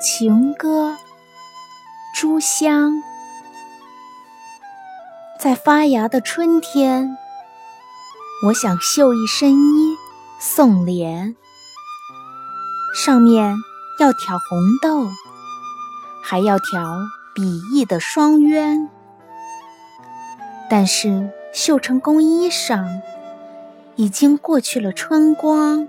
[0.00, 0.96] 情歌，
[2.14, 3.02] 朱香。
[5.40, 7.16] 在发芽的春天，
[8.46, 9.96] 我想绣一身衣
[10.38, 11.34] 送莲，
[12.94, 13.56] 上面
[13.98, 15.08] 要挑红豆，
[16.22, 16.96] 还要挑
[17.34, 18.88] 笔翼的双鸢。
[20.70, 23.00] 但是绣成工衣裳，
[23.96, 25.88] 已经过去了春光。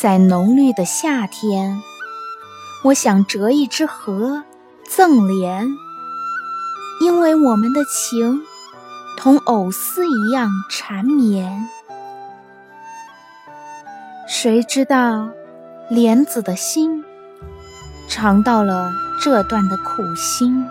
[0.00, 1.82] 在浓绿的夏天。
[2.84, 4.42] 我想折一支荷
[4.88, 5.68] 赠莲，
[7.02, 8.40] 因为我们的情
[9.18, 11.68] 同藕丝一样缠绵。
[14.26, 15.28] 谁知道
[15.90, 17.04] 莲子的心
[18.08, 18.90] 尝到了
[19.22, 20.64] 这段的苦心？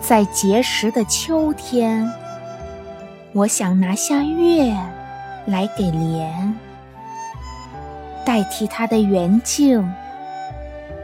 [0.00, 2.08] 在结实的秋天，
[3.34, 4.74] 我想拿下月。
[5.46, 6.58] 来给莲，
[8.24, 9.92] 代替它的圆镜，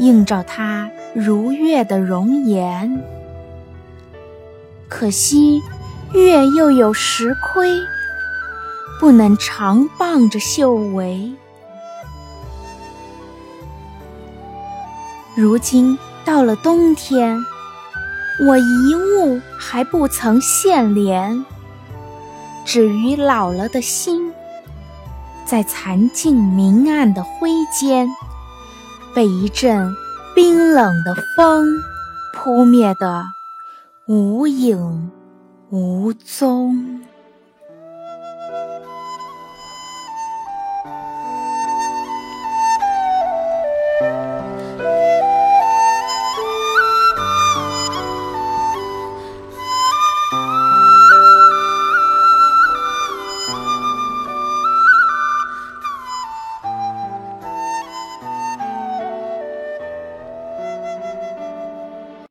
[0.00, 3.00] 映照它如月的容颜。
[4.88, 5.62] 可惜
[6.12, 7.78] 月又有时亏，
[8.98, 11.32] 不能常傍着秀围。
[15.36, 17.38] 如今到了冬天，
[18.44, 21.44] 我一物还不曾献莲。
[22.64, 24.32] 止于老了的心，
[25.44, 28.08] 在残尽明暗的灰间，
[29.14, 29.94] 被一阵
[30.34, 31.66] 冰冷的风
[32.32, 33.24] 扑灭的
[34.06, 35.10] 无影
[35.70, 37.02] 无踪。